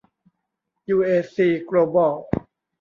[0.89, 2.15] ยูเอซี โกลบอล